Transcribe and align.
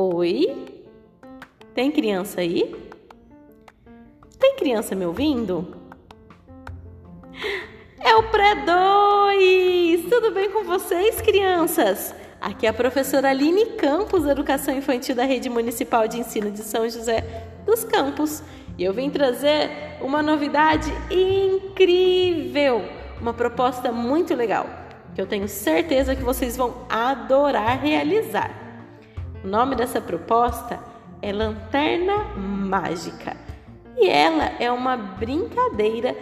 Oi? 0.00 0.84
Tem 1.74 1.90
criança 1.90 2.40
aí? 2.40 2.72
Tem 4.38 4.54
criança 4.54 4.94
me 4.94 5.04
ouvindo? 5.04 5.74
É 7.98 8.14
o 8.14 8.22
pré-2! 8.30 10.08
Tudo 10.08 10.30
bem 10.30 10.52
com 10.52 10.62
vocês, 10.62 11.20
crianças? 11.20 12.14
Aqui 12.40 12.64
é 12.66 12.68
a 12.68 12.72
professora 12.72 13.30
Aline 13.30 13.72
Campos, 13.72 14.24
Educação 14.24 14.72
Infantil 14.72 15.16
da 15.16 15.24
Rede 15.24 15.50
Municipal 15.50 16.06
de 16.06 16.20
Ensino 16.20 16.52
de 16.52 16.62
São 16.62 16.88
José 16.88 17.24
dos 17.66 17.82
Campos. 17.82 18.40
E 18.78 18.84
eu 18.84 18.92
vim 18.92 19.10
trazer 19.10 19.68
uma 20.00 20.22
novidade 20.22 20.92
incrível, 21.10 22.84
uma 23.20 23.34
proposta 23.34 23.90
muito 23.90 24.32
legal, 24.32 24.64
que 25.12 25.20
eu 25.20 25.26
tenho 25.26 25.48
certeza 25.48 26.14
que 26.14 26.22
vocês 26.22 26.56
vão 26.56 26.86
adorar 26.88 27.82
realizar. 27.82 28.67
O 29.44 29.46
nome 29.46 29.76
dessa 29.76 30.00
proposta 30.00 30.80
é 31.22 31.32
Lanterna 31.32 32.24
Mágica. 32.36 33.36
E 33.96 34.08
ela 34.08 34.44
é 34.58 34.70
uma 34.70 34.96
brincadeira 34.96 36.16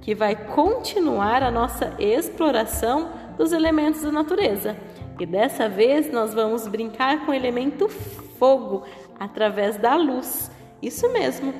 que 0.00 0.14
vai 0.14 0.34
continuar 0.34 1.42
a 1.42 1.50
nossa 1.50 1.94
exploração 1.98 3.10
dos 3.36 3.52
elementos 3.52 4.02
da 4.02 4.12
natureza. 4.12 4.76
E 5.18 5.26
dessa 5.26 5.68
vez 5.68 6.10
nós 6.12 6.34
vamos 6.34 6.66
brincar 6.66 7.24
com 7.24 7.32
o 7.32 7.34
elemento 7.34 7.88
fogo 7.88 8.84
através 9.18 9.76
da 9.76 9.96
luz. 9.96 10.50
Isso 10.80 11.12
mesmo. 11.12 11.54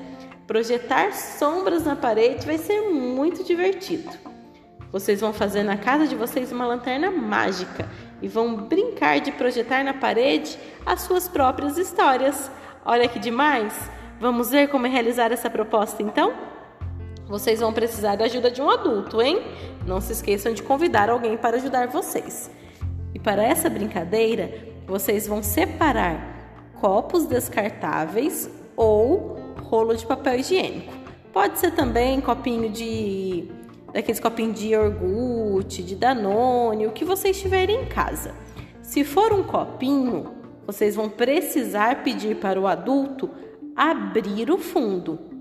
Projetar 0.47 1.13
sombras 1.13 1.85
na 1.85 1.97
parede 1.97 2.47
vai 2.47 2.59
ser 2.59 2.81
muito 2.91 3.45
divertido. 3.45 4.11
Vocês 4.93 5.23
vão 5.23 5.33
fazer 5.33 5.63
na 5.63 5.79
casa 5.79 6.07
de 6.07 6.15
vocês 6.15 6.53
uma 6.53 6.67
lanterna 6.67 7.11
mágica 7.11 7.89
e 8.21 8.29
vão 8.29 8.55
brincar 8.55 9.21
de 9.21 9.33
projetar 9.33 9.83
na 9.83 9.95
parede 9.95 10.59
as 10.85 11.01
suas 11.01 11.27
próprias 11.27 11.79
histórias. 11.79 12.51
Olha 12.85 13.09
que 13.09 13.19
demais! 13.19 13.91
Vamos 14.21 14.51
ver 14.51 14.69
como 14.69 14.87
realizar 14.87 15.33
essa 15.33 15.49
proposta 15.49 16.03
então? 16.03 16.35
Vocês 17.27 17.61
vão 17.61 17.73
precisar 17.73 18.17
da 18.17 18.27
ajuda 18.27 18.51
de 18.51 18.61
um 18.61 18.69
adulto, 18.69 19.23
hein? 19.23 19.41
Não 19.87 19.99
se 19.99 20.13
esqueçam 20.13 20.53
de 20.53 20.63
convidar 20.63 21.09
alguém 21.09 21.39
para 21.39 21.57
ajudar 21.57 21.89
vocês. 21.89 22.51
E 23.15 23.19
para 23.19 23.43
essa 23.43 23.71
brincadeira, 23.71 24.53
vocês 24.87 25.27
vão 25.27 25.43
separar 25.43 26.71
copos 26.81 27.25
descartáveis 27.25 28.51
ou 28.77 29.39
rolo 29.63 29.97
de 29.97 30.05
papel 30.05 30.41
higiênico. 30.41 30.93
Pode 31.33 31.59
ser 31.59 31.71
também 31.71 32.21
copinho 32.21 32.69
de 32.69 33.49
daqueles 33.93 34.21
copinhos 34.21 34.59
de 34.59 34.69
iogurte, 34.69 35.83
de 35.83 35.95
danone, 35.95 36.87
o 36.87 36.93
que 36.93 37.05
vocês 37.05 37.41
tiverem 37.41 37.83
em 37.83 37.87
casa. 37.87 38.35
Se 38.83 39.05
for 39.05 39.33
um 39.33 39.43
copinho, 39.43 40.33
vocês 40.67 40.97
vão 40.97 41.09
precisar 41.09 42.03
pedir 42.03 42.37
para 42.37 42.61
o 42.61 42.67
adulto 42.67 43.31
abrir 43.77 44.51
o 44.51 44.59
fundo 44.59 45.33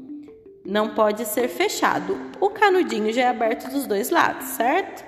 não 0.65 0.89
pode 0.89 1.25
ser 1.25 1.47
fechado. 1.47 2.17
O 2.39 2.49
canudinho 2.49 3.11
já 3.11 3.23
é 3.23 3.27
aberto 3.27 3.69
dos 3.69 3.87
dois 3.87 4.09
lados, 4.09 4.47
certo? 4.47 5.03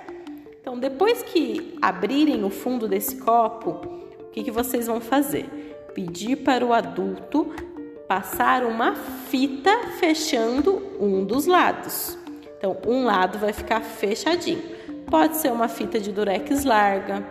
Então, 0.60 0.78
depois 0.78 1.22
que 1.22 1.76
abrirem 1.80 2.44
o 2.44 2.50
fundo 2.50 2.88
desse 2.88 3.16
copo, 3.16 3.70
o 4.20 4.30
que, 4.30 4.42
que 4.42 4.50
vocês 4.50 4.86
vão 4.86 5.00
fazer? 5.00 5.46
Pedir 5.94 6.36
para 6.36 6.64
o 6.64 6.72
adulto 6.72 7.54
passar 8.08 8.64
uma 8.64 8.94
fita 8.94 9.70
fechando 9.98 10.82
um 10.98 11.24
dos 11.24 11.46
lados. 11.46 12.18
Então, 12.64 12.78
um 12.86 13.04
lado 13.04 13.38
vai 13.38 13.52
ficar 13.52 13.82
fechadinho. 13.82 14.62
Pode 15.10 15.36
ser 15.36 15.52
uma 15.52 15.68
fita 15.68 16.00
de 16.00 16.10
durex 16.10 16.64
larga, 16.64 17.22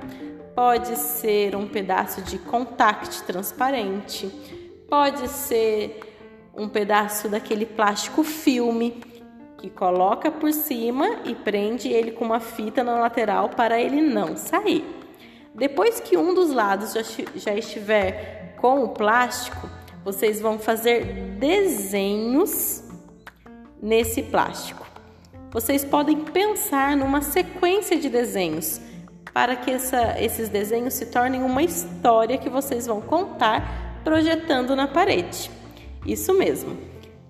pode 0.53 0.95
ser 0.95 1.55
um 1.55 1.67
pedaço 1.67 2.21
de 2.21 2.37
contact 2.37 3.23
transparente, 3.23 4.27
pode 4.87 5.27
ser 5.27 5.99
um 6.55 6.69
pedaço 6.69 7.29
daquele 7.29 7.65
plástico 7.65 8.23
filme 8.23 9.01
que 9.57 9.71
coloca 9.71 10.29
por 10.29 10.53
cima 10.53 11.21
e 11.25 11.33
prende 11.33 11.87
ele 11.87 12.11
com 12.11 12.25
uma 12.25 12.39
fita 12.39 12.83
na 12.83 12.99
lateral 12.99 13.49
para 13.49 13.81
ele 13.81 14.03
não 14.03 14.37
sair. 14.37 14.85
Depois 15.55 15.99
que 15.99 16.15
um 16.15 16.35
dos 16.35 16.51
lados 16.51 16.93
já, 16.93 17.01
já 17.33 17.55
estiver 17.55 18.55
com 18.61 18.83
o 18.83 18.89
plástico, 18.89 19.67
vocês 20.05 20.39
vão 20.39 20.59
fazer 20.59 21.05
desenhos 21.39 22.83
nesse 23.81 24.21
plástico. 24.21 24.82
Vocês 25.53 25.85
podem 25.85 26.17
pensar 26.17 26.97
numa 26.97 27.21
sequência 27.21 27.99
de 27.99 28.09
desenhos 28.09 28.81
para 29.31 29.55
que 29.55 29.69
essa, 29.69 30.19
esses 30.19 30.49
desenhos 30.49 30.95
se 30.95 31.05
tornem 31.05 31.43
uma 31.43 31.61
história 31.61 32.39
que 32.39 32.49
vocês 32.49 32.87
vão 32.87 32.99
contar 32.99 34.01
projetando 34.03 34.75
na 34.75 34.87
parede. 34.87 35.51
Isso 36.07 36.33
mesmo. 36.33 36.75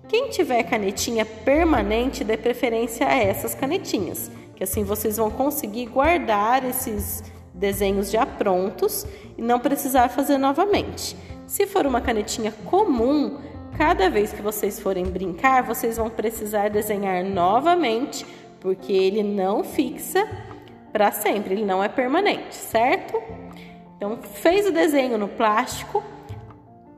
Quem 0.08 0.30
tiver 0.30 0.62
canetinha 0.62 1.26
permanente, 1.26 2.24
dê 2.24 2.38
preferência 2.38 3.06
a 3.06 3.14
essas 3.14 3.54
canetinhas, 3.54 4.30
que 4.56 4.64
assim 4.64 4.84
vocês 4.84 5.18
vão 5.18 5.30
conseguir 5.30 5.84
guardar 5.86 6.64
esses 6.64 7.22
desenhos 7.52 8.10
já 8.10 8.24
prontos 8.24 9.06
e 9.36 9.42
não 9.42 9.60
precisar 9.60 10.08
fazer 10.08 10.38
novamente. 10.38 11.14
Se 11.46 11.66
for 11.66 11.86
uma 11.86 12.00
canetinha 12.00 12.52
comum, 12.64 13.38
cada 13.76 14.08
vez 14.10 14.32
que 14.32 14.42
vocês 14.42 14.80
forem 14.80 15.04
brincar, 15.04 15.62
vocês 15.62 15.96
vão 15.96 16.10
precisar 16.10 16.68
desenhar 16.68 17.24
novamente, 17.24 18.24
porque 18.60 18.92
ele 18.92 19.22
não 19.22 19.62
fixa 19.62 20.26
para 20.92 21.10
sempre, 21.10 21.54
ele 21.54 21.64
não 21.64 21.82
é 21.82 21.88
permanente, 21.88 22.54
certo? 22.54 23.20
Então, 23.96 24.18
fez 24.22 24.66
o 24.66 24.72
desenho 24.72 25.18
no 25.18 25.28
plástico, 25.28 26.02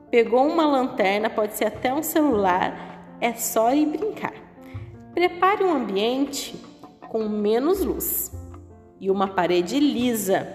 Pegou 0.09 0.47
uma 0.47 0.65
lanterna, 0.65 1.29
pode 1.29 1.55
ser 1.55 1.65
até 1.65 1.93
um 1.93 2.01
celular, 2.01 3.17
é 3.19 3.33
só 3.33 3.73
ir 3.73 3.87
brincar. 3.87 4.33
Prepare 5.13 5.63
um 5.65 5.75
ambiente 5.75 6.55
com 7.09 7.27
menos 7.27 7.83
luz 7.83 8.31
e 9.01 9.11
uma 9.11 9.27
parede 9.27 9.79
lisa. 9.79 10.47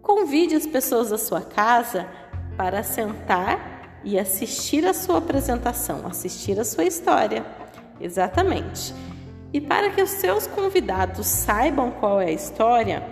Convide 0.00 0.54
as 0.54 0.66
pessoas 0.66 1.10
da 1.10 1.18
sua 1.18 1.42
casa 1.42 2.08
para 2.56 2.82
sentar 2.82 3.73
e 4.04 4.18
assistir 4.18 4.86
a 4.86 4.92
sua 4.92 5.18
apresentação, 5.18 6.06
assistir 6.06 6.58
a 6.60 6.64
sua 6.64 6.84
história. 6.84 7.44
Exatamente. 8.00 8.94
E 9.52 9.60
para 9.60 9.90
que 9.90 10.02
os 10.02 10.10
seus 10.10 10.46
convidados 10.46 11.26
saibam 11.26 11.90
qual 11.92 12.20
é 12.20 12.26
a 12.26 12.32
história, 12.32 13.02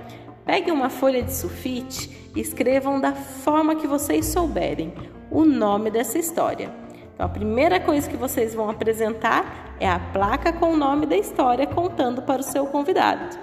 pegue 0.44 0.70
uma 0.70 0.90
folha 0.90 1.22
de 1.22 1.32
sulfite 1.32 2.30
e 2.34 2.40
escrevam 2.40 3.00
da 3.00 3.12
forma 3.12 3.76
que 3.76 3.86
vocês 3.86 4.26
souberem 4.26 4.92
o 5.30 5.44
nome 5.44 5.90
dessa 5.90 6.18
história. 6.18 6.70
Então, 7.14 7.26
a 7.26 7.28
primeira 7.28 7.78
coisa 7.78 8.08
que 8.08 8.16
vocês 8.16 8.54
vão 8.54 8.68
apresentar 8.68 9.76
é 9.78 9.88
a 9.88 9.98
placa 9.98 10.52
com 10.52 10.72
o 10.72 10.76
nome 10.76 11.06
da 11.06 11.16
história 11.16 11.66
contando 11.66 12.22
para 12.22 12.40
o 12.40 12.44
seu 12.44 12.66
convidado. 12.66 13.38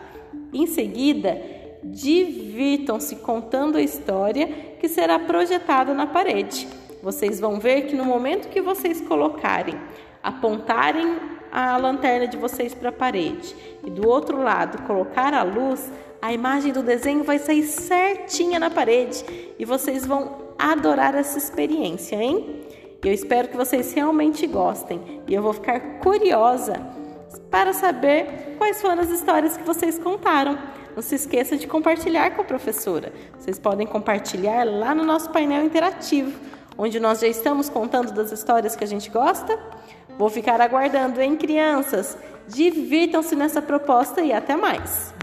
Em 0.54 0.68
seguida, 0.68 1.40
divirtam-se 1.84 3.18
contando 3.18 3.78
a 3.78 3.82
história 3.82 4.48
que 4.80 4.90
será 4.90 5.18
projetada 5.20 5.94
na 5.94 6.08
parede. 6.08 6.68
Vocês 7.02 7.40
vão 7.40 7.60
ver 7.60 7.84
que 7.84 7.96
no 7.96 8.06
momento 8.06 8.50
que 8.50 8.62
vocês 8.62 9.02
colocarem, 9.02 9.76
apontarem 10.22 11.18
a 11.52 11.78
lanterna 11.78 12.28
de 12.28 12.38
vocês 12.38 12.74
para 12.74 12.90
a 12.90 12.94
parede 12.94 13.56
e 13.84 13.90
do 13.90 14.08
outro 14.08 14.42
lado 14.42 14.84
colocar 14.84 15.34
a 15.34 15.44
luz, 15.44 15.92
a 16.22 16.34
imagem 16.34 16.72
do 16.74 16.84
desenho 16.84 17.24
vai 17.24 17.40
sair 17.40 17.64
certinha 17.64 18.60
na 18.60 18.70
parede 18.70 19.24
e 19.58 19.66
vocês 19.66 20.06
vão 20.06 20.50
adorar 20.58 21.16
essa 21.16 21.38
experiência, 21.38 22.18
hein? 22.18 22.66
Eu 23.04 23.14
espero 23.14 23.48
que 23.48 23.56
vocês 23.56 23.94
realmente 23.94 24.46
gostem 24.46 25.22
e 25.26 25.34
eu 25.34 25.42
vou 25.42 25.54
ficar 25.54 25.80
curiosa 26.00 26.74
para 27.50 27.72
saber 27.72 28.56
quais 28.58 28.82
foram 28.82 29.02
as 29.02 29.10
histórias 29.10 29.56
que 29.56 29.64
vocês 29.64 29.98
contaram. 29.98 30.58
Não 30.94 31.02
se 31.02 31.16
esqueça 31.16 31.56
de 31.56 31.66
compartilhar 31.66 32.32
com 32.32 32.42
a 32.42 32.46
professora. 32.46 33.14
Vocês 33.38 33.58
podem 33.58 33.88
compartilhar 33.88 34.66
lá 34.66 34.94
no 34.94 35.06
nosso 35.06 35.30
painel 35.30 35.64
interativo, 35.64 36.38
onde 36.80 36.98
nós 36.98 37.20
já 37.20 37.28
estamos 37.28 37.68
contando 37.68 38.14
das 38.14 38.32
histórias 38.32 38.74
que 38.74 38.86
a 38.86 38.88
gente 38.88 39.10
gosta. 39.10 39.60
Vou 40.18 40.30
ficar 40.30 40.62
aguardando, 40.62 41.22
hein, 41.22 41.36
crianças? 41.36 42.18
Divirtam-se 42.48 43.36
nessa 43.36 43.62
proposta 43.62 44.22
e 44.22 44.32
até 44.32 44.56
mais! 44.56 45.14